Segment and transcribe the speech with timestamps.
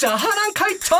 [0.00, 0.98] ジャハラン会チャン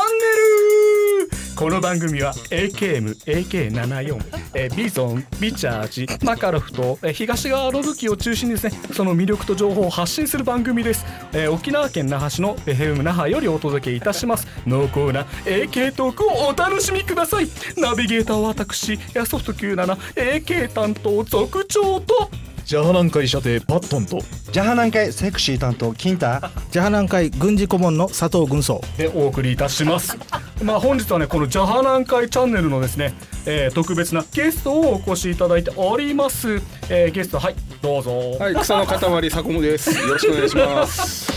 [1.17, 1.55] ネル。
[1.55, 4.19] この番組は AKM、AK74、
[4.53, 11.03] えビゾン、ビチャージ、マカロフと、え東側の武器を中心にですねその魅力と情報を発信する番組です、
[11.33, 14.45] えー沖縄県那覇市の FM 那覇よりお届けいたします。
[14.67, 17.47] 濃厚な AK トークをお楽しみください。
[17.77, 22.29] ナビゲーターは私ヤソフト 97AK 担当族長と
[22.65, 24.19] ジャハナン会射程パットンと
[24.51, 26.27] ジャハナン会セクシー担当金太
[26.71, 30.17] ジャハナン会軍事顧問の佐藤軍曹でお送りいたします。
[30.63, 33.13] まあ本日はねこのジャハナン会チャンネルのですね、
[33.45, 36.61] えー特別なゲストをお越しいただいております。
[36.89, 38.37] えーゲストはいどうぞ。
[38.39, 39.91] はい、草の塊サコムです。
[39.97, 41.31] よろしくお願いします。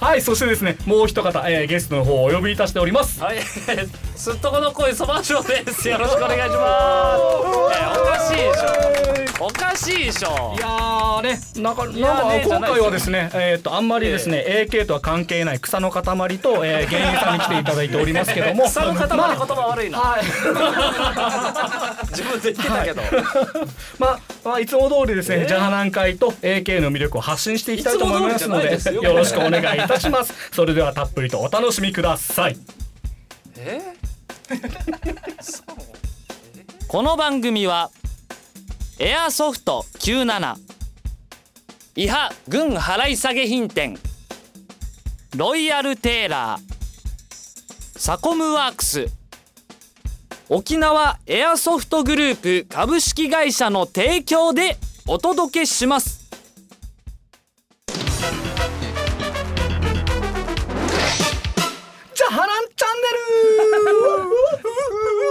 [0.00, 3.20] はいそしてですねもう一方、えーゲストの方をお呼びいたしております。
[3.22, 3.38] はい、
[4.18, 5.86] すっとこの声そばしょです。
[5.88, 7.22] よろしくお願いします。
[7.72, 9.46] えーおかしいでしょ。
[9.46, 10.60] おかしいでしょい。
[10.60, 16.02] やーねなんかなんか今回はですねえっ、とあんまりですね、AK とは関係ない草の塊
[16.38, 19.98] と、えー、芸人さんに来ていただいておりますけども 草の塊言まあ葉悪いな。
[20.00, 20.24] はい。
[22.10, 23.02] 自分で言ってたけど。
[24.00, 32.56] まあ、まあ、いつも通りですね、ジャハナン会と AK の魅力を発信していきたいと思いますのでよろしくお願いいたしますそれではたっぷりとお楽しみください
[33.58, 33.97] え
[36.88, 37.90] この番組は
[38.98, 40.56] エアソフト97
[41.96, 43.98] 伊波軍払い下げ品店
[45.36, 49.06] ロイヤルテーラーサコムワークス
[50.48, 56.17] 沖縄エアソフトグループ株式会社の提供でお届けします。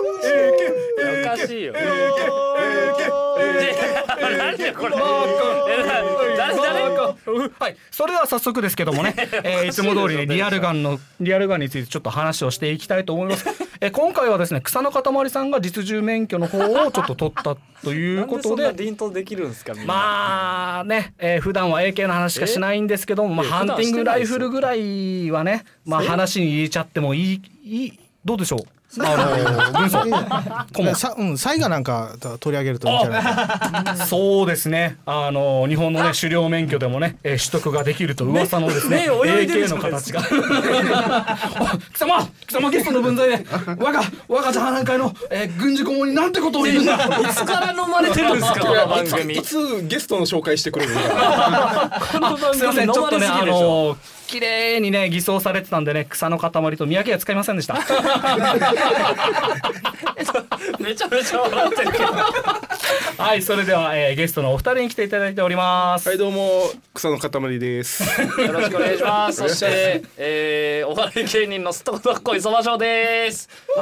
[0.08, 1.80] おかしいよな
[4.54, 4.96] んでこれ
[6.38, 6.88] 誰誰
[7.60, 9.14] はい、それでは早速ですけどもね、
[9.44, 13.46] えーいつも通りねリアルガンのリアルガンについてちょっと話をしていきたいと思います。
[13.80, 18.74] え今回はですね草の塊さんが実銃免許の方をちょっと取ったということで。
[18.74, 33.24] 凛とできるんですかんまあね、えー普段は AK の話しかしないんですけども、まあ、ハンティングライフルぐらいはね、まあ、話に入れちゃってもいいいいどうでしょうあの 軍曹うんサイガなんか取り上げるといいんじゃない？
[33.24, 34.98] かそうですね。
[35.06, 40.22] あの日本のね狩猟免許でもね、えー取得ができると噂のですねね泳いでの形が。
[41.94, 43.46] 貴様貴様ゲストの分際で
[43.78, 46.96] 我が我がジャハナン会の、えー軍事顧問になんてことを言うんだ。
[46.96, 48.60] いつから飲まれてるんですか？
[48.62, 49.36] この番組。
[49.36, 51.02] いつゲストの紹介してくれるの？
[51.10, 52.02] か。
[52.14, 53.98] この番すいませんちょっとねあ飲まれすぎでしょの
[54.28, 57.76] 綺麗にね偽装されてたんでね草の塊と見分けがつかいませんでした。
[60.80, 62.06] めちゃめちゃ笑ってるけど。
[63.18, 68.04] はいそれでは、えーゲストのお二人に来ていただいております、はい、どうも草の塊です。
[68.42, 69.42] よろしくお願いします。
[69.42, 73.50] そして、えー、お笑い芸人のすっとこどっこいそばしょうです。
[73.68, 73.80] い。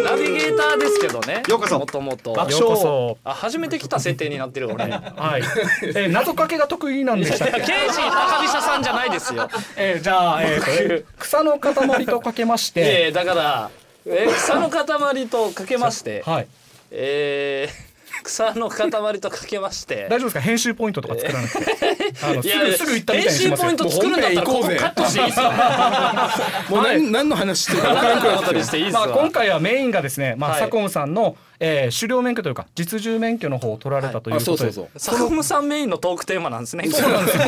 [0.00, 1.42] えナビゲーターですけどね。
[1.48, 1.78] ようこそ。
[1.78, 3.18] もともとようこそ。
[3.24, 4.84] あ初めて来た設定になってる俺。
[4.86, 5.42] はい、
[5.82, 7.60] えー謎かけが得意なんでしたっけ？
[7.60, 13.06] 刑事高飛車さんじゃないですよえーじゃあ、えーと 草の塊とかけましいて。
[13.08, 13.70] えだから、
[14.06, 16.22] えー草の塊とかけまして。
[16.26, 16.46] はい。
[16.90, 17.87] えー
[18.22, 18.90] 草の塊
[19.20, 20.06] とかけまして。
[20.10, 20.40] 大丈夫ですか？
[20.40, 21.76] 編集ポイントとか作らなくて。
[22.22, 23.68] あのすぐすぐ行ったみたいにしますよ。
[23.68, 26.30] 編集ポイント作るんだったらここカットしていいっすか
[26.68, 30.60] もう何何の話してるか分からんくなまあ、わ今回はメインがですね、まあはい。
[30.60, 36.88] サコムさんの、えー狩猟免許というか実銃免許の方を取られたというあ、ことで、そうそさんメインのトークテーマなんですね。
[36.88, 37.44] そうなんですよ。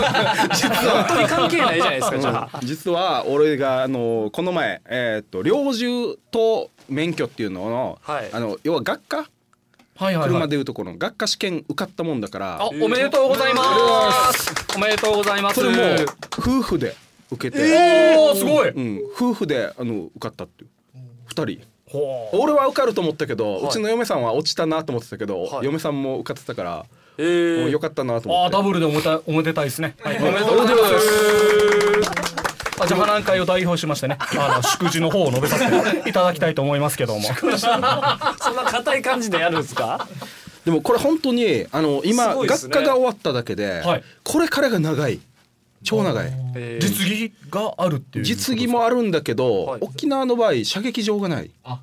[0.72, 2.18] 本当に関係ないじゃないですか。
[2.18, 2.60] じゃあ。
[2.62, 8.28] 実は俺があのこの前えーっと猟銃と免許っていうのの、はい。
[8.32, 9.26] あの要は学科
[10.00, 10.28] はいはいはい。
[10.30, 12.62] 車でいうところの学科試験受かったもんだから。
[12.62, 14.54] あ、おめでとうございます。
[14.74, 15.60] おめでとうございます。
[15.60, 15.76] それも
[16.38, 16.96] 夫婦で
[17.30, 18.70] 受けて、おお、すごい。
[18.70, 20.70] うん、夫婦であの受かったっていう。
[21.26, 21.60] 二人。
[21.86, 22.36] ほう。
[22.38, 23.64] 俺は受かると思ったけど、はい。
[23.66, 25.66] うちの嫁さんは落ちたなと思ってたけど、はい。
[25.66, 26.86] 嫁さんも受かってたから、
[27.18, 27.26] えも
[27.66, 28.56] うーよかったなとあー、思って。
[28.56, 29.96] ダブルでおめでたいおめでたいですね。
[30.00, 32.19] はい、おめでとうございます。
[32.80, 37.22] あじゃあ花会を代表しましてね、あの祝辞の方を述べさせていただきたいと思いますけども。
[37.22, 38.18] そんな
[38.64, 40.08] 硬い感じでやるんですか？
[40.64, 45.20] でもこれ本当にあの今、ね学科が終わっただけで、はいこれからが長い
[45.82, 48.24] 超長いえー実技があるっていう。
[48.24, 51.80] 実技もあるんだけど、はい沖縄の場合射撃場がないあ、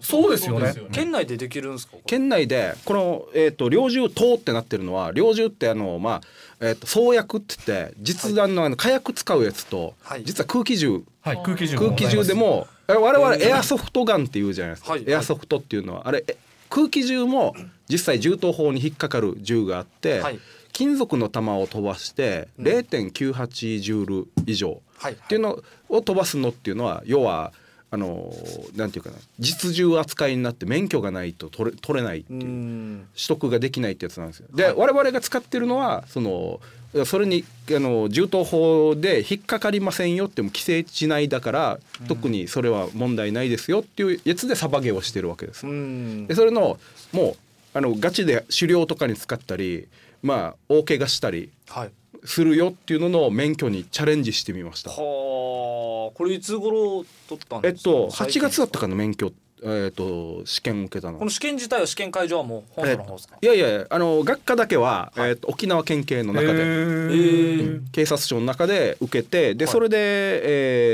[0.00, 0.74] そうですよね。
[0.92, 1.96] 県内でできるんですか？
[2.06, 6.20] 県内でこの、えー、と猟銃等ってなってるのは猟銃ってあのまあ、
[6.60, 10.24] えー、と装薬って言って実弾のあの火薬使うやつと、はい。
[10.24, 11.02] 実は空気銃。
[11.22, 16.36] はい、空気銃空気銃でも我々エアソフトガンっていうじゃないですか、はいエアソフトっていうのはあれえ
[16.70, 17.54] 空気銃も
[17.88, 20.38] 実際銃刀法に引っかかる銃があって、はい。
[20.72, 25.14] 金属の弾を飛ばして0.98ジュール以上はい。
[25.14, 25.58] っていうの
[25.88, 27.52] を飛ばすのっていうのは要は
[27.92, 28.32] あの
[28.76, 32.44] なんていうかな実銃扱いになって免許がないと取れ取れないってういう。
[32.44, 34.46] ん取得ができないってやつなんですよ。
[34.54, 36.60] で、我々が使ってるのはその
[37.04, 45.66] それにあの銃刀法で引っかかりませんよっても規制しないだから、特にそれは問題ないですよっていうやつでサバゲーをしてるわけです。
[45.66, 46.78] うんでそれの
[47.12, 47.36] も
[47.74, 49.86] うあのガチで狩猟とかに使ったり
[50.22, 51.90] まあ大怪我したりはい
[52.24, 54.90] するよっていうのの免許にチャレンジしてみました。
[54.90, 57.90] はあこれいつ頃取ったんですか？
[57.90, 58.42] えっと8最近。
[58.42, 59.32] 月だったかな免許。
[59.62, 61.24] えっと試験受けたのこ。
[61.24, 63.36] の試験自体は試験会場はもう本土の方ですか？
[63.42, 66.62] いやいやあの学科だけは、えっと沖縄県警の中で。
[66.62, 67.82] えー。
[67.92, 69.96] 警察署の中で受けてで、それで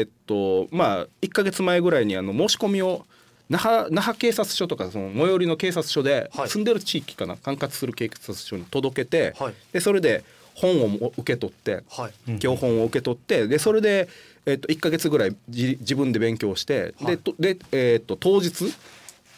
[0.00, 3.06] えーっとまあ1か月前ぐらいにあの申し込みを
[3.48, 6.48] 那覇那覇警察署とかその最寄りの警察署ではい。
[6.48, 9.54] 住んでる地域かな管轄する警察署に届けて、はい。
[9.72, 10.24] でそれで
[10.56, 12.38] 本をも受け取ってはい。
[12.38, 14.08] 教本を受け取ってでそれで、
[14.46, 17.16] えーっと1か月ぐらいじ自分で勉強して、はい。
[17.16, 18.72] でとで、えーっと当日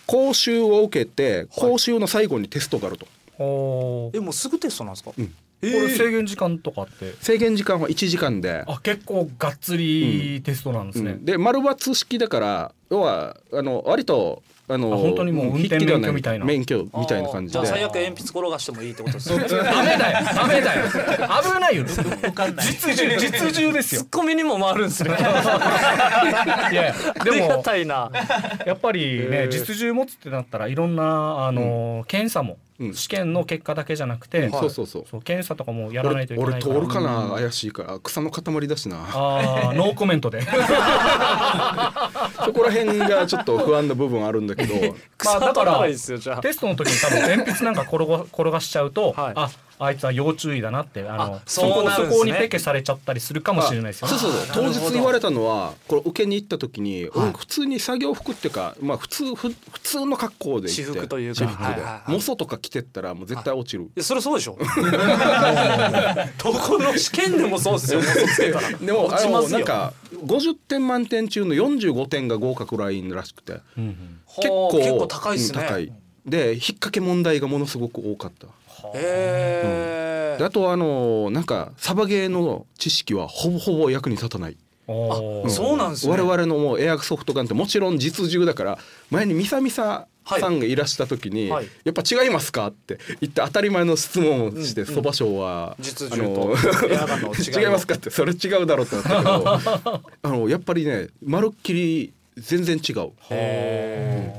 [0.06, 3.06] 講習を受けて講習の最後にテストがあると。
[3.38, 4.17] おー。
[4.17, 5.26] えもうすぐテストなんですか、うん。
[5.26, 7.15] これ制限時間とかって？
[7.21, 8.64] 制限時間は1時間で。
[8.67, 11.25] あ結構がっつりテストなんですね、うん。
[11.25, 16.44] で丸抜式だから要はあの割とあのあ本当にもう運転免許みたいな。
[16.44, 17.58] 免許みたいな感じで。
[17.58, 19.38] あーじゃあ最悪鉛筆転がしてもいいってことですね。
[19.49, 20.26] ダメだよ。
[20.35, 20.87] ダメだよ。
[21.43, 21.85] 危ないよ。
[22.61, 24.02] 実銃実銃ですよ。
[24.02, 25.11] ツッコミにも回るんですね。
[26.70, 26.94] いや
[27.25, 28.11] でもたいな。
[28.67, 32.94] やっぱりね実銃持つってなったらいろんなあの検査もうん。
[32.94, 35.05] 試験の結果だけじゃなくてそうそうそう。
[35.11, 36.76] そう検査とかもやらないといけないから。
[36.76, 38.99] 俺俺通るかな怪しいから草の塊だしな。
[38.99, 40.43] ああノーコメントで。
[42.44, 44.75] そこら辺がちょっと不安な部分あるんだけど。
[45.25, 49.33] まあだから草高いですよじゃあテストの時に多分鉛筆なんか転が転がしちゃうと、はい。
[49.35, 54.19] ああいつは要注意だなってあのあそこそこにペケされちゃったりするかもしれないですよね。
[54.19, 54.65] そうそうそう。
[54.65, 58.51] 当日言われたのはこれ受けに行った時に、俺普通に作業服ってい。
[58.51, 62.13] うかまあ普通ふ普通の格好で行って私服というか私服で、はいはいはい。
[62.13, 64.59] モソとか着てったらもう絶対落ちる、いやそれそうでしょ。
[66.43, 68.01] どこの試験でもそうですよ。
[68.05, 68.77] 嘘つけたら。
[68.77, 69.59] でもあの落ちますよ。
[69.59, 75.61] なんか50点満点中の45点が合格ラインらしくてうん結構結構高いですね。
[75.61, 75.93] うん高い。
[76.27, 78.47] で引っ掛け問題がものすごく多かった
[78.95, 84.57] へえであとあのなんかサバゲーの知識はほぼほぼ役に立たない。
[84.87, 86.13] おーそうなんですね。
[86.13, 88.79] 我々のもうエアソフトガンってもちろん実銃だから
[89.11, 91.67] 前にミサミサさんがいらした時に、はい。
[91.85, 96.55] やっぱ違いますかって言って当たり前の質問をしてうんそば賞は、実あ銃と
[97.61, 103.11] 違いますかってそれ違うだろうってなったけど あのやっぱりねまるっきり全然違う。
[103.31, 104.33] へ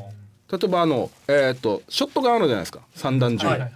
[0.51, 2.79] 例えばあのえっ、とショットガンあるじゃないですか。
[2.95, 3.71] 三段銃、はいはい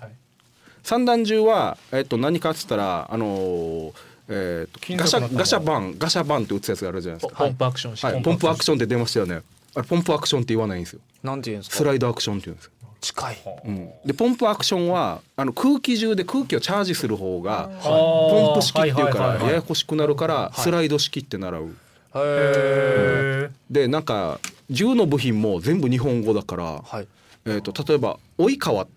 [0.84, 3.94] 三段銃は、えっと何かっつったらあのー
[4.30, 9.42] えっと金ガシャガシャバンガシャバンって打つやつがあるじゃないですか、ポンプアクション式、はい、ポンプアクションって出ましたよね。
[9.76, 11.00] あれポンプアクションって言わないんですよ。
[11.24, 11.78] なんて言うんですか？
[11.78, 12.72] スライドアクションって言うんですよ、
[13.02, 13.38] 近い。
[13.66, 19.40] うん、でポンプアクションはあの空気中で空気をチャージする方がポンプ式っていうかはいはいはいはい。
[19.40, 21.64] らややこしくなるからスライド式って習う。
[21.66, 21.70] へ
[22.16, 24.40] へでなんか
[24.70, 27.08] 銃の部品も全部日本語だから、はい。
[27.46, 28.88] えー、と例えば「及川」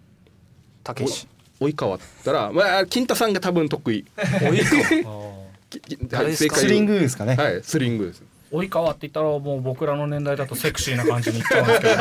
[0.85, 1.27] たけし
[1.61, 4.05] 及川ったら、まあ、金太さんが多分得意。
[4.17, 5.03] ー
[5.71, 6.55] きき誰ですか？
[6.57, 7.35] 正解スリングですかね。
[7.37, 8.23] はいスリングです
[8.63, 11.95] 及川って言ったらもう僕らの年代だとセクシーな感じにいっちゃうんですけど、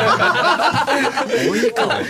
[1.53, 2.01] 及川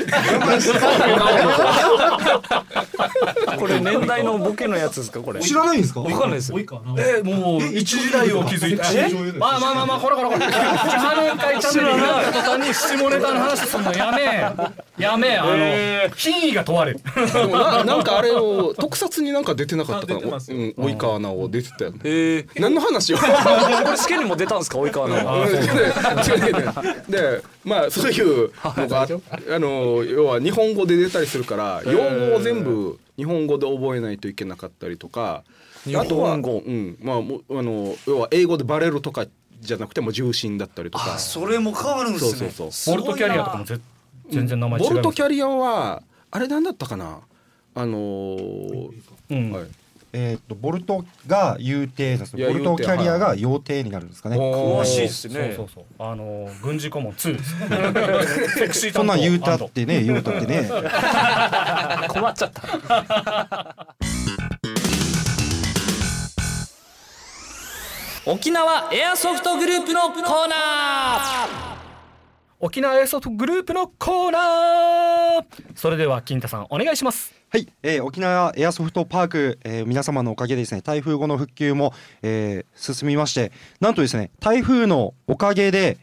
[3.57, 5.39] これ年代のボケのやつですかこれ。
[5.41, 6.01] 知らないんですか？
[6.01, 6.57] わかんないですよ。
[6.59, 8.91] えもう一時代を築いた。
[8.91, 10.45] えまあまあまあまあこれこれこれ。
[10.45, 15.01] 花年会チャンネルになった途端に下ネタの話すんのやめえ。
[15.01, 15.37] やめえ。
[15.37, 16.99] あの品位が問われる。
[17.51, 20.17] ななんかあれを特撮になんか出てなかったかな？
[20.17, 22.45] あ出てますうん及川直出てたよね。
[22.59, 23.17] 何の話を？
[23.17, 23.23] こ
[23.91, 25.15] れ試験にも出たんですか及川の。
[27.09, 29.07] でまあそういうのがあ
[29.55, 31.97] あの要は日本語で出たりするから用
[32.29, 35.43] 語を全部日本語で覚えないといけなかったりとか
[35.85, 39.25] 日あとは本語うんまあもうあの要は英語でバレるとか
[39.59, 43.79] じゃなくても重心だったりとかあそれも変わるんですねそうそうそうボルトキャリアとかもぜ
[44.29, 47.19] 全然名前違いボルトキャリアはあれなんだったかな
[47.75, 48.89] あのー
[49.31, 49.63] うんはい
[50.17, 52.37] えーっとボルトが有定です。
[52.37, 54.37] いやボルトキャリアが陽定になるんですかね。
[54.37, 55.53] 詳しいですね。
[55.57, 56.09] そうそうそう。
[56.09, 58.57] あの軍事顧問2です。
[58.57, 60.69] セクシーそんなん言うたってね、言うたってね。
[62.07, 63.85] 困っちゃった。
[68.25, 71.75] 沖縄エアソフトグループのコーナー。
[72.61, 75.45] 沖縄エアソフトグループのコーナー。
[75.75, 85.97] それでは金太さんお願いしますはい、えー沖縄エアソフトパーク、えー皆様のおかげでですね台風後の復旧も、えー進みましてなんとですね台風のおかげで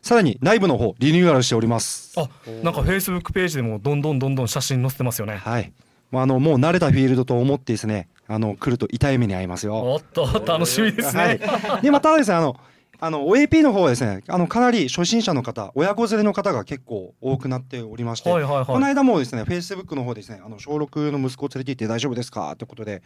[0.00, 2.18] さらに内部の方リニューアルしております。
[2.18, 2.26] あ
[2.62, 5.36] なんかフェイスブックページでもどんどんどんどん写真載せてますよね。
[5.36, 5.70] はい。
[6.10, 9.74] まああのもう慣れたフィールドと思ってですねあの来ると痛い目に遭いますよ。
[9.74, 12.58] おっと楽しみですね、はい、でまたですねあの
[13.00, 18.66] あの OAP の方はですねあのかなり初心者の方親子連れの方が結構多くなっておりまして、はいはいはい。
[18.66, 22.56] この間もですね Facebook の方でですねあの小6の息子を連れて行って大丈夫ですか？
[22.56, 23.02] ということで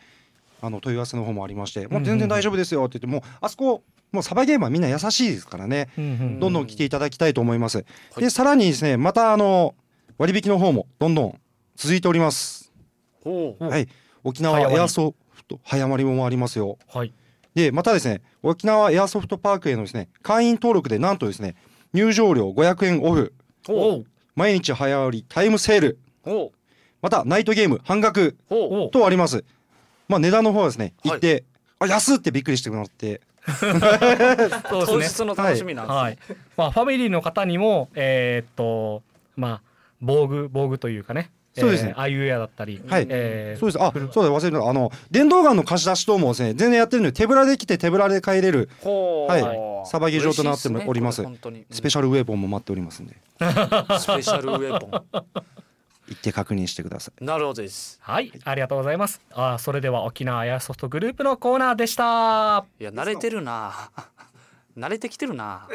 [0.62, 3.82] あの問い合わせの方もありまして、もう全然大丈夫ですよって言ってもうあそこ
[4.12, 7.84] もうサバゲームはみんな優しいですからね、うんうんどんどん来ていただきたいと思います。
[8.16, 9.74] でさらにですねまたあの
[10.18, 11.40] 割引の方もどんどん
[11.76, 12.72] 続いております。
[13.24, 13.88] はい、
[14.24, 16.78] 沖縄エアソフト早割りもありますよ。
[16.88, 17.12] はい
[17.54, 21.54] でまたですね沖縄エアソフトパークへのですね会員登録でなんとですね
[21.92, 23.34] 入場料500円オフ。
[24.34, 25.98] 毎日早割りタイムセール。
[27.02, 28.36] またナイトゲーム半額。
[28.92, 29.44] とあります。
[30.08, 31.10] まあ値段の方はですねはい。
[31.10, 31.44] 行って、
[31.78, 33.20] あ安っってびっくりしてもらって。
[33.46, 35.34] そう当ですね。
[35.34, 36.18] 日の楽しみなんですね、はい。
[36.56, 39.02] まあファミリーの方にもえーっと
[39.36, 39.62] まあ
[40.00, 41.90] 防具防具というかねそうですね。
[41.90, 43.06] えーアイウェアだったり、はい。
[43.08, 43.82] えーそうです。
[43.82, 44.68] あそうだ忘れてた。
[44.68, 48.70] あの電動ガンの貸し出し等もですね全然やってるので手ぶらで来て手ぶらで帰れる。
[48.82, 49.32] ほう。
[49.32, 49.88] はい。
[49.88, 51.22] サバゲー場となっております。
[51.70, 53.16] スペシャルウェポンも待っておりますんで。
[53.98, 54.90] スペシャルウェポン。
[56.08, 57.24] 行って確認してください。
[57.24, 57.98] なるほどです。
[58.02, 58.32] はい。
[58.44, 59.20] ありがとうございます。
[59.32, 62.64] あーそれでは沖縄エアソフトグループのコーナーでした。
[62.80, 63.90] いや慣れてるな。
[64.76, 65.68] 慣れてきてるな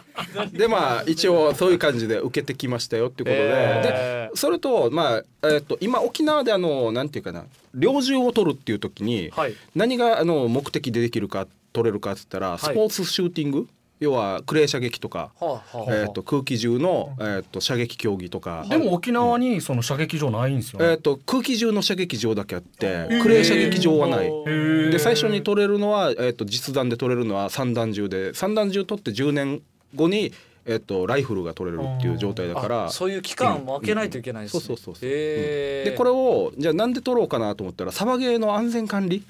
[0.52, 7.44] でまあ一応そういう感じで受けてきましたよっていうことで,、えでそれとまあ、えっと今沖縄であのなんていうかな
[7.74, 9.54] 猟銃を取るっていう時に、はい。
[9.74, 12.58] 何があの目的でできるか取れるかって言ったら、い。
[12.58, 13.68] スポーツシューティング？
[14.00, 18.66] 要はクレー射撃とか、はあはあえっと空気銃の、えっと射撃競技とか。
[18.68, 24.28] でも沖縄にその射撃場ないんですよね、えっと空気銃の射撃場だけあってクレー射撃場はない。
[24.28, 24.90] ー。
[24.90, 29.62] で最初に取れるのは、えっと実弾で取れるのは三弾銃で三弾銃取って10年
[29.94, 30.32] 後に、
[30.64, 35.10] えっとライフルが取れるっていう状態だからあそういう期間を空けないといけないですね、そうそうそうそう。
[35.10, 35.90] へー。
[35.90, 39.24] でこれをじゃあなんで取ろうかなと思ったらサバゲーの安全管理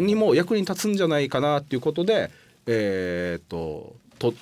[0.00, 2.30] にも役に立つんじゃないかなっていうことで
[2.66, 4.34] えーっとと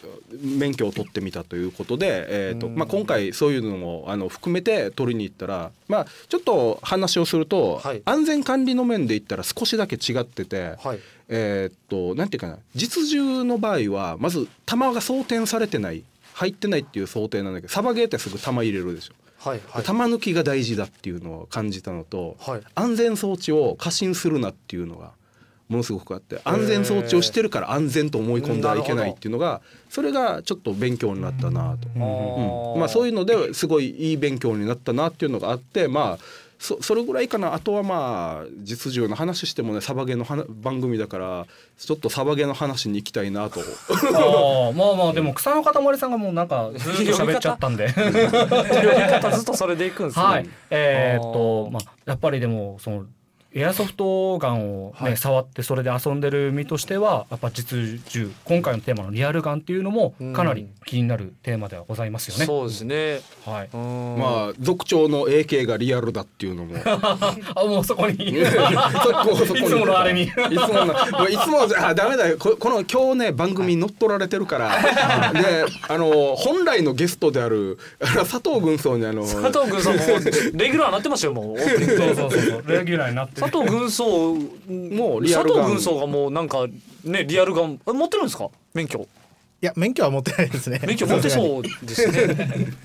[0.43, 8.03] 免許を取ってみたということで、えーっとまあ、今回そういうのもあの含めて取りに行ったら、まあ、ちょっと話をすると、はい。
[8.05, 10.99] 安全管理の面で言ったら少しだけ違ってて、はい
[11.29, 12.59] えーっとなんていうかな。
[12.75, 16.05] 実銃の場合はまず弾が装填されてない
[16.35, 19.15] 入ってないっていう想定なんだけどサバゲーってすぐ弾入れるでしょ。
[19.39, 19.85] はいはい。
[19.85, 22.63] 玉抜きが大事だっていうのを感じたのと、はい。
[22.75, 25.13] 安全装置を過信するなっていうのが
[25.69, 32.81] ものすごくあって安全装置をしてるから安全と思い込んではいけないっていうのがそれがちょっと勉強になったなと、うん。
[32.81, 37.55] まあ、そういうのですごいいい勉強になったなっていうのがあってまあそそれぐらいかな。
[37.55, 41.47] あとはまあ実銃の話してもねサバゲーの話番組だから
[41.79, 43.61] ちょっとサバゲーの話に行きたいなと。
[44.75, 47.89] まあまあでも草の塊さんがもうなんかずっと喋っちゃったんで。
[47.95, 50.25] ずっとそれでいくんですね。
[50.25, 50.49] はい。
[50.71, 53.05] えーっとまあやっぱりでもその
[53.55, 55.17] エアソフトガンを、ねはい。
[55.17, 57.79] 触ってそれで遊んでる身としてはやっぱ実
[58.09, 62.45] 銃今回のテーマのリアルガンっていうのもかなり気になるテーマではございますよね。
[62.45, 63.21] そうですね。
[63.47, 64.17] はい、うん。
[64.19, 66.77] まあ族長の AK がリアルだっていうのも。
[66.85, 68.15] あもうそこに。
[68.15, 69.67] い そこそこに。
[69.67, 70.25] つものあれに。
[70.25, 72.37] いつものいつもあダメだよ。
[72.39, 75.33] ここの今日ね番組に乗っ取られてるから。
[75.33, 79.99] であの本来のゲストである佐藤軍曹にあの佐藤軍曹も
[80.53, 81.59] レギュラーになってましたよもう。
[81.59, 82.65] そうそうそうそう。
[82.67, 86.67] レギュラーになってる佐藤軍曹もうリアルガン佐藤軍曹がもうなんか
[87.05, 87.81] ねリアルガン。
[87.87, 88.49] あ持ってるんですか？
[88.75, 89.07] 免許。
[89.61, 90.81] いや免許は持ってないですね。
[90.87, 92.37] 免許持ってそうですね。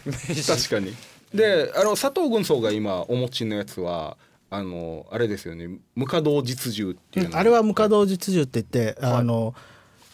[0.47, 0.93] 確かに。
[1.33, 4.17] であの佐藤軍曹が今お持ちのやつは
[4.49, 5.67] あのあれですよね。
[5.95, 7.31] 無稼働実銃っていうの。
[7.31, 9.53] うんあれは無稼働実銃って言って、あの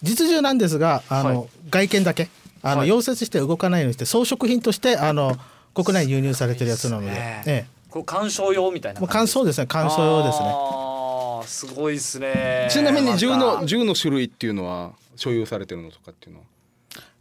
[0.01, 1.49] 実銃なんですがあの、はい。
[1.69, 2.29] 外見だけ。
[2.61, 2.89] あの、はい。
[2.89, 5.37] 溶接して動かないようにして装飾品としてあの
[5.73, 7.43] 国内に輸入されてるやつなので、いいですね。
[7.47, 9.65] えこれ鑑賞用みたいえ、もうな感じ乾燥ですね。
[9.67, 10.45] 乾燥用ですね。
[10.47, 12.67] あーすごいですね。
[12.69, 16.45] ちなみに銃の銃の種類っていうのは所有されてるのとかっていうのは？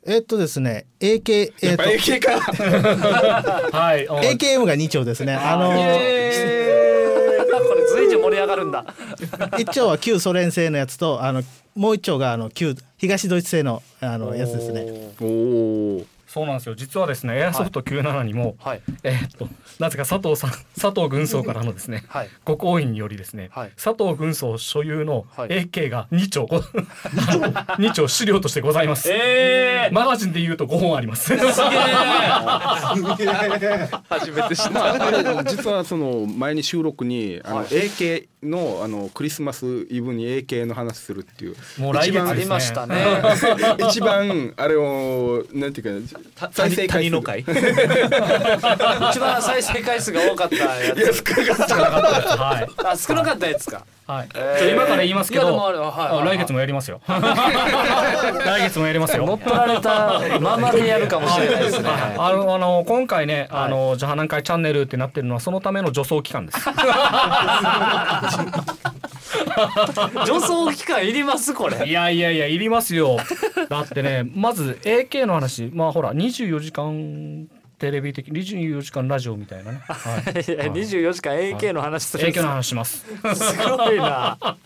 [0.06, 2.40] えっとですね AK えっと AK か。
[2.40, 5.34] はいあ AKM が2丁ですね。
[5.34, 6.68] あのえー
[7.68, 8.84] これ随時盛り上がるんだ。
[9.52, 11.42] 1丁は旧ソ連製のやつとあの
[11.75, 15.14] もう1丁があの旧東ドイツ製のあのやつですね。
[15.20, 15.25] お
[16.00, 16.75] おそうなんですよ。
[16.75, 18.82] 実はですねエアソフト97にも、はい。
[19.02, 19.49] えーっと
[19.80, 22.28] なぜか佐藤さん 佐藤軍曹からのですね、はい。
[22.44, 23.73] ご好意によりですね、はい。
[23.82, 25.49] 佐藤軍曹所有のはい。
[25.49, 26.58] AK が2丁ご
[27.80, 31.35] 2丁資料としてございます、えマガジンで言うと5本あります。
[34.08, 41.57] 初めて知っまあ、実はその前に収録にあの AK のあのクリスマスイブに AK の話するっていう。
[41.78, 42.97] もう来月ありましたね。
[43.88, 46.02] 一番あれをなんていう
[46.37, 47.40] かな再生回数の会。
[49.11, 51.25] 一番再生回数が多かったやつ。
[52.38, 53.85] はい、あ少なかったやつか。
[54.09, 54.28] はい。
[54.35, 54.73] えー。
[54.73, 56.37] 今から言いますけどははいはい。
[56.37, 57.02] 来月もやりますよ。
[57.07, 59.26] 来月もやりますよ。
[59.26, 61.90] 乗っ取られたままでやるかもしれないですね。
[62.16, 66.59] あのあの今回ね、あのジャハナン会チャンネルってなってるのはそのための助走期間です。
[70.26, 71.88] 助走期間いりますこれ。
[71.88, 73.18] いやいやいやいりますよ。
[73.68, 75.70] だってね まず AK の話。
[75.73, 79.80] まあほら24時間テレビ的24時間ラジオみたいなね。
[79.87, 80.23] はい。
[80.23, 82.25] いや24時間 AK の話する。
[82.25, 83.04] んです AK の話します。
[83.35, 84.38] すごいな。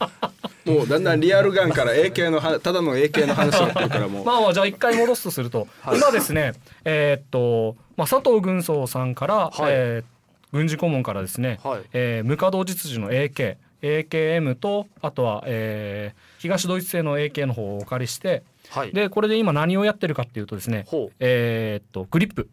[0.65, 4.25] もうだんだんリアルガンから AK のはただの AK の話になってるからもう。
[4.27, 6.53] まあまあじゃあ一回戻すとすると、今ですね
[6.85, 10.12] えーっとまあ佐藤軍曹さんから、えー
[10.53, 11.83] 軍事顧問からですね、はい。
[11.93, 18.93] えー無稼働実需の AK AKM とあとは、えー東ドイツ製の AK の方をお借りしてはい。
[18.93, 20.87] でこれで今何をやってるかっていうとですね
[21.21, 22.49] えーっとグリップ。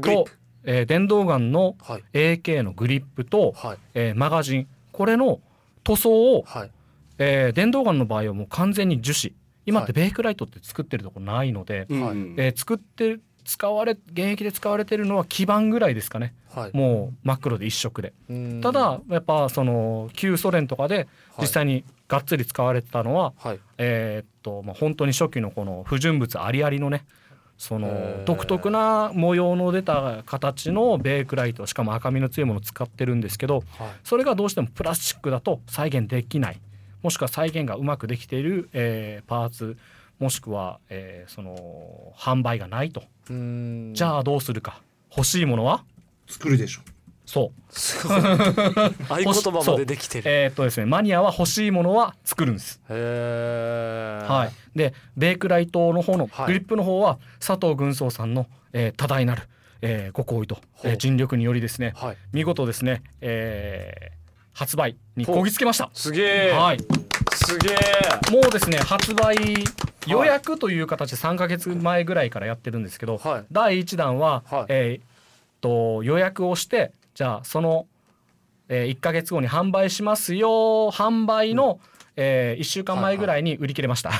[0.00, 0.26] と
[0.64, 2.04] えー電動ガンのはい。
[2.12, 3.78] AK のグリップと、はい。
[3.94, 4.68] えーマガジン。
[4.92, 5.40] これの
[5.84, 6.70] 塗装を、はい。
[7.18, 9.34] えー電動ガンの場合はもう完全に樹脂。
[9.66, 16.34] 今ってベイクライトって作ってるとこないので、うんはいえー作って使われ現役で使われてるのは基板ぐらいですかね。
[16.54, 16.76] はい。
[16.76, 18.12] もう真っ黒で一色で。
[18.28, 18.60] うん。
[18.60, 21.08] ただやっぱその旧ソ連とかで
[21.40, 23.60] 実際にがっつり使われてたのは、はい。
[23.78, 27.06] えーっとまあ本当に初期のこの不純物ありありのね
[27.56, 28.24] そへのー。
[28.24, 33.88] 独特な模様の出た形のベークライトしかも赤みの強いものを使ってるんですけどはい。
[34.04, 36.60] それがどうしてもプラスチックだと再現できない。
[37.02, 39.78] もしくは再現がうまくできている、えーパーツ
[40.18, 43.04] もしくは、えーその販売がないと。
[43.30, 43.92] うん。
[43.94, 44.80] じゃあどうするか。
[45.16, 45.84] 欲しいものは？
[46.28, 46.80] 作るでしょ。
[47.24, 47.62] そう。
[47.70, 48.20] すごい。
[49.26, 50.30] 合言葉までできてる。
[50.30, 52.80] えーっとですねマニアは欲しいものは作るんです。
[52.88, 56.46] へえはい、でベークライトの方のはい。
[56.46, 59.42] グリップの方は佐藤軍曹さんの、えー多大なる、
[59.82, 62.16] えーご好意と、えー尽力によりですねはい。
[62.32, 64.18] 見事ですね、えー
[64.54, 65.88] 発売にこぎつけました。
[65.94, 66.78] すげえはい、
[67.32, 69.36] すげえもうですね発売
[70.08, 73.44] 予約という形で3ヶ月前ぐらいからやってるんですけど、はい。
[73.52, 74.64] 第1弾は、はい。
[74.68, 75.04] えーっ
[75.60, 77.86] と予約をしてじゃあその、
[78.68, 80.48] え1ヶ月後に販売しますよ
[80.92, 81.80] 販売の、
[82.14, 84.10] え1週間前ぐらいに売り切れました。
[84.10, 84.12] え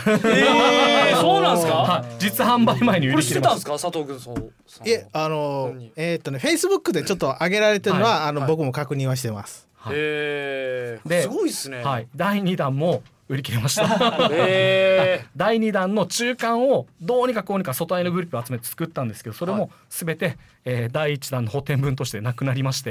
[1.14, 1.74] ーそうなんですか？
[1.74, 4.34] はい、実販売前に売これ知ってたんり切れましですか佐藤軍曹
[4.66, 5.92] さんいえあの何？
[5.96, 8.48] えーっとねフェイスブックでちょっと上げられてるのは、あのはい。
[8.50, 9.68] 僕も確認はしてます。
[9.76, 11.82] はいへえですごいっすね。
[11.82, 11.88] た。
[11.88, 13.86] はい、第2弾も売り切れました。
[14.32, 15.24] へえ。
[15.36, 22.90] 第2弾の中間をどうにかこうにか外絵のグリップを集めて作ったんですけどそれも全て、えー第1弾の補填分としてなくなりまして、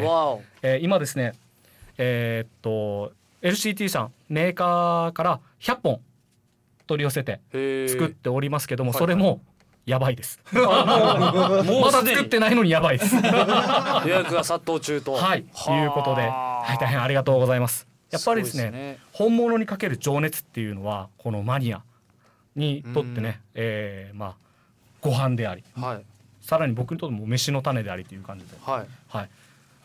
[0.62, 1.34] えー今ですね
[1.98, 6.02] えーっと LCT さんメーカーから100本
[6.88, 7.42] 取り寄せて
[7.88, 9.42] 作っておりますけども、それも
[9.86, 10.40] やばいです。
[10.54, 10.60] ま
[11.92, 13.16] だ作ってないのにやばいです。
[13.16, 15.14] 予約が殺到中と。
[15.14, 17.87] はい、ということで、はい、大変ありがとうございます。
[18.10, 21.84] やっぱりですねね本物にかける情熱っていうのはこのマニア
[22.56, 24.36] にとってね、えーまあ
[25.02, 26.06] ご飯でありはい。
[26.42, 28.80] さらに僕にとっても飯の種でありという感じで、はい。
[29.10, 29.30] はい、やっ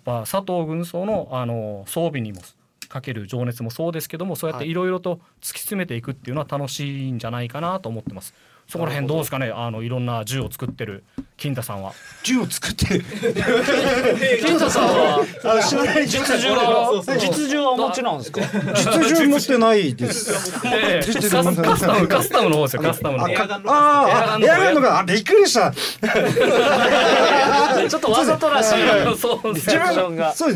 [0.05, 2.41] ぱ佐藤軍曹のあの装備にも
[2.89, 8.35] かける情熱もそうですけどもそうやっていろいろと突き詰めていくっていうのは楽しいんじゃないかなと思ってます。
[8.69, 9.17] そこら辺ど。
[9.17, 9.53] うですかね？
[9.55, 11.05] あのいろんな銃を作ってる
[11.37, 11.93] 金太さんは。
[12.23, 13.05] 銃を作ってる？
[14.43, 16.07] 金田さんはあ知らない。
[16.09, 18.41] 実銃は実銃はお持ちなんですか？
[18.41, 20.33] 実銃持ってないです。
[20.33, 23.33] カスカスタムカスタムの方ですよカスタムのああー
[24.47, 25.71] エアガンのがあびっくりした。
[27.89, 29.19] ちょっとわざとらしい。
[29.19, 29.67] そうです。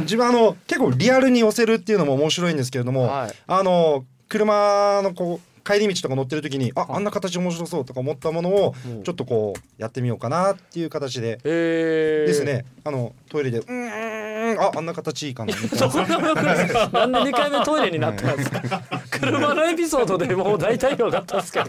[0.01, 3.33] 自分あの結構リアルに寄せるっていうのも面白いんですけれども、はい。
[3.47, 8.75] あの車のこう帰り道とか乗ってる時にああんな形面白そうとか思ったものを
[9.05, 11.39] ちょっとこうやってみようかなっていう形で。
[11.43, 12.65] ですね。
[12.85, 15.89] あのトイレでうーんああんな形いいかなみたいな。
[17.09, 18.61] なんで2回目トイレになったんですか？
[19.11, 21.67] 車のエピソードでもう大体分かったんですけど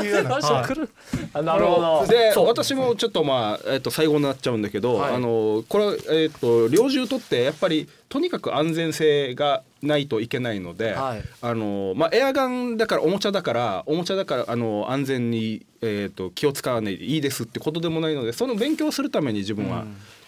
[0.00, 0.30] っていうような。
[0.40, 0.88] 場所来る。
[1.32, 2.06] あなるほど。
[2.06, 5.14] で私もちょっとまあ、えっと最後になっちゃうんだけど、はい。
[5.14, 11.22] あのこれえっと猟銃とってやっぱりとにかく安全性がないといけないので、はい。
[11.40, 19.84] あのまあエアガンだからおもちゃだからおもちゃだからあの安全にえっと気を使わないでいいですってことでもないのでその勉強するために自分は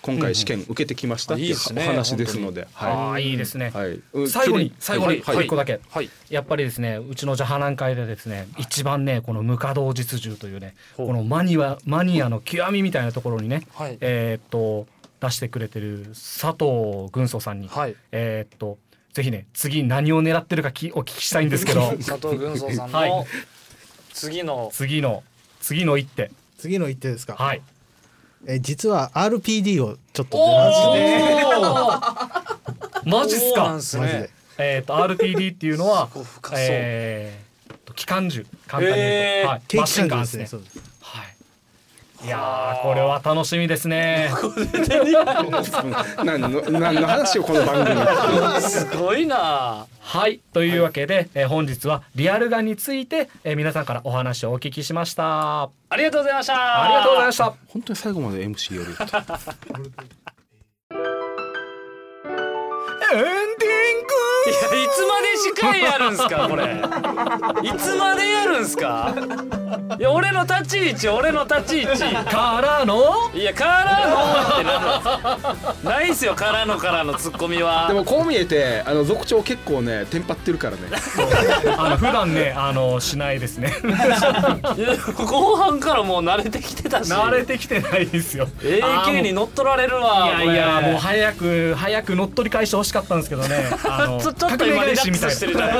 [0.07, 1.83] 今回試験受けてきましたっていういいですね。
[1.85, 3.73] お話ですので、あはあいいですね。
[4.29, 5.47] 最後に最後にはい。
[5.47, 6.09] 一個だけ、はい。
[6.31, 13.99] やっぱりですねうちのジャハナン会でですね一番ねこの無稼働実銃というねこのマニアマニアの極みみたいなところにね、はい。
[14.01, 14.87] えーっと
[15.19, 17.97] 出してくれてる佐藤軍曹さんに、はい。
[18.13, 18.79] えーっと
[19.13, 21.81] ぜひね次何を狙ってるかきお聞きしたいんですけど。
[22.07, 23.11] 佐藤軍曹さんはい。
[23.11, 23.27] の
[24.13, 24.71] 次の。
[24.73, 25.25] 次の
[25.61, 26.31] 次の一手。
[26.59, 27.63] 次の一手ですか、はい
[28.49, 33.11] え実は RPD をちょっとおマジでー。
[33.11, 33.65] マジっすか？
[33.73, 33.97] マジ
[34.59, 36.09] えーっと RPD っていうのは
[36.55, 37.47] えー
[37.95, 38.47] 機関銃。
[38.67, 40.47] 簡単に言うと、へーはい、軽マシンガンですすね。
[40.47, 40.79] そうです。
[40.79, 40.83] は
[42.23, 44.31] いいやーこれは楽しみですね。
[46.25, 48.61] 何の何の話をこの番組。
[48.63, 49.87] すごいな。
[50.01, 55.63] はいというわけで、えー本日はリアルガンについて、えー皆さんからお話をお聞きしました。
[55.65, 56.53] あありがとうございました。
[56.89, 57.45] りがとうございました。
[57.45, 58.97] 本当に最後まで MC やる。
[63.15, 64.07] エンディン
[64.47, 66.83] いやいつまで司会やるんすかこれ。
[67.69, 69.15] いつまでやるんすか。
[69.99, 71.99] いや俺の立ち位置俺の立ち位置。
[71.99, 73.03] グからの？
[73.35, 74.17] いやからの
[74.55, 77.89] ってなんないっすよからのからのツッコミは。
[77.89, 80.83] でもこう見えてあの族長結構ねテンパってるからね。
[81.77, 83.73] あの普段ねあのしないですね。
[84.77, 87.11] いや後半からもう慣れてきてたし。
[87.11, 88.49] 慣れてきてないですよ。
[88.61, 90.93] AK に乗っ取られるわいやいやこれ。
[90.93, 93.71] もう早く早く乗っ取り返してほしかったんですけどね。
[93.89, 95.73] あの ちょっと今リラックスしてるじゃな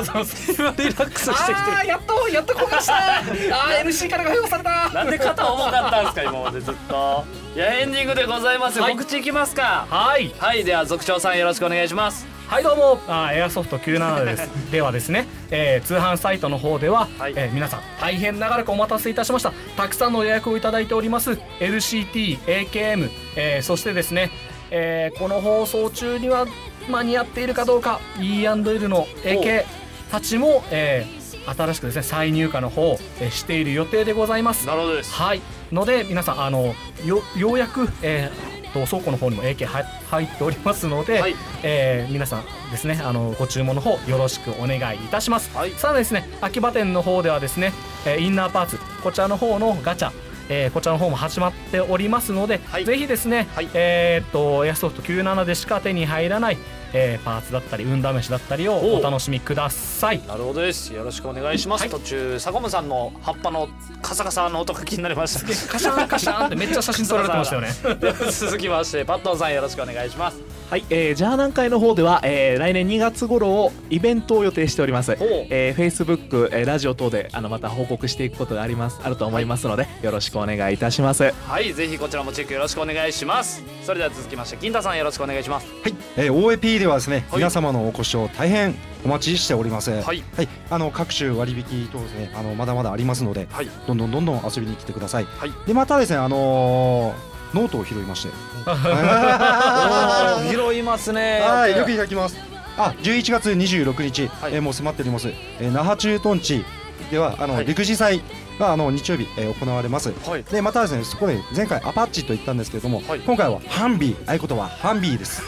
[0.00, 0.54] いそうそう。
[0.58, 2.96] 今リラックスしてきてあーやっとやっと焦がした。
[3.18, 4.90] あー NC からが評された。
[4.90, 7.24] なんで肩重かったんですか今までずっと。
[7.54, 8.78] いやエンディングでございます。
[8.78, 8.92] よ、はい。
[8.92, 9.86] 告知いきますか。
[9.88, 10.32] はい。
[10.38, 12.26] はいでは族長さんよろしくお願いします。
[12.48, 13.00] はいどうも。
[13.08, 14.48] あーエアソフト97です。
[14.70, 17.32] ではですね、えー通販サイトの方では、はい。
[17.34, 19.52] えー皆さん大変長らくお待たせいたしました。
[19.76, 24.30] たくさんの予約をいただいております LCT、AKM、えーそしてですね、
[24.70, 26.46] えーこの放送中には
[26.88, 28.00] 間に合っているかどうか。
[28.20, 29.64] E&L の AK
[30.10, 34.66] たちも、えー新しくですね再入荷の方、えーしている予定でございます。
[34.66, 35.12] なるほどです。
[35.12, 35.40] はい。
[35.72, 41.34] ので皆さんあのよようやく、えー、と倉庫の方にも AK は入っておりますので、はい。
[41.64, 45.72] えー皆さんですねあのご注文の方よろしくお願いいたします、はい。
[45.72, 47.72] さらにですね秋葉店の方ではですね、
[48.06, 50.12] えーインナーパーツこちらの方のガチャ
[50.48, 52.84] えーこちらの方も始まっておりますので、はい。
[52.84, 53.68] ぜひですね、はい。
[53.74, 56.58] えーっとエアソフト97でしか手に入らない、
[56.92, 60.22] えーパーツだったり運試しだったりをお楽しみください。
[60.26, 60.92] なるほどです。
[60.92, 61.90] よろしくお願いします、はい。
[61.90, 63.68] 途中サコムさんの葉っぱの
[64.00, 65.46] カサカサの音が気になりました。
[65.70, 67.68] カシャンカシャンってめっちゃ写真撮られてましたよね。
[68.30, 75.18] 続きましてパットンさんよろしくお願いしますはい、えー、ジャーナン会の方では、えー、来年2月頃をイベントを予定しております。
[75.20, 81.24] えー、Facebook、えー、ラジオ等であのまた報告していくことがありますあると思いますので、よろしくお願いいたします。
[81.30, 83.62] はいぜひこちらもチェックよろしくお願いします。
[83.82, 85.66] それでは続きまして金太さんよろしくお願いします。
[85.82, 87.36] はい、えー、OAP ではですね、はい。
[87.36, 89.90] 皆様のお越しを大変お待ちしております。
[89.90, 90.24] はい。
[90.70, 93.68] あの各種割引等ですね、あのまだまだありますので、はい。
[93.86, 95.24] どんどんどんどん遊びに来てください。
[95.24, 95.52] はい。
[95.66, 98.32] でまたですね、あのーノートを拾いまして、
[100.50, 102.36] 拾いますねはい、よくいただきます。
[102.76, 105.28] あ、11月26日、はいえーもう迫っております。
[105.60, 106.64] えー那覇駐屯地
[107.10, 108.22] ではあの、はい陸自祭
[108.58, 110.12] があの日曜日、えー行われます。
[110.26, 115.42] はいでまたですね、そこで前回アパッチと言ったんですけれども、はい今回はハンビー、合言葉ハンビーです。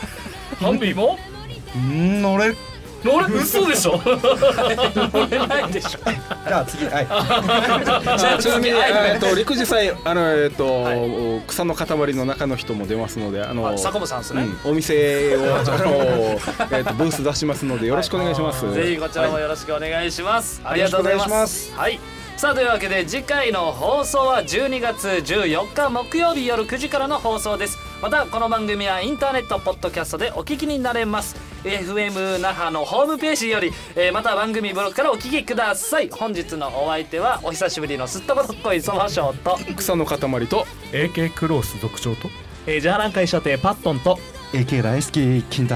[0.60, 1.18] ハンビーも？
[1.74, 2.56] うーん、乗れる。
[3.04, 4.00] 乗れ嘘でしょ？
[4.04, 5.98] 乗れないでしょ。
[6.46, 7.06] じゃあ次、はい。
[8.18, 9.10] じゃあちなみに、はい。
[9.12, 16.40] えっと陸自祭あのえっと、草の塊の中の人も出ますのであの、あサコムさんですね、うん、お店を あの
[16.72, 18.72] えっとブース出しますのでよろしくお願いします。
[18.72, 21.72] ぜひこちらもよろしくお願いします、ありがとうございます。
[21.76, 22.00] はい。
[22.36, 27.78] さあというわけで次回の放送は12月14日木曜日夜9時からの放送です。
[28.02, 36.08] またこの番組はインターネットポッドキャストでお聞きになれます FM 那覇のホームページより、えーまた番組ブログからお聞きください。
[36.10, 42.28] 本日のお相手はお久しぶりのすっとこどっこいそばしょうと草の塊と AK クロース族長と
[42.66, 44.18] えー、ジャーナン会所定パットンと
[44.52, 45.74] AK 大好き金太。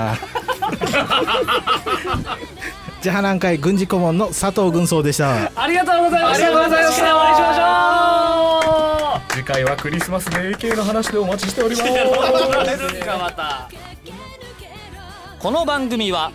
[3.01, 5.53] ジャハナン会軍事顧問の佐藤軍曹でした。
[5.55, 6.47] ありがとうございました。
[6.47, 11.91] ありがとうございましたお会いしましょう次回はクリスマスで AK の話でお待ちしております。
[13.21, 13.69] また
[15.41, 16.33] この番組は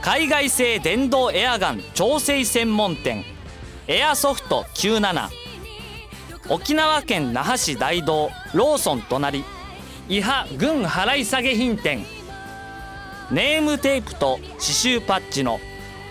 [0.00, 3.22] 海外製電動エアガン調整専門店
[3.86, 5.28] エアソフト97
[6.48, 9.44] 沖縄県那覇市大道ローソン隣
[10.08, 12.06] 伊波軍払い下げ品店
[13.30, 15.60] ネームテープと刺繍パッチの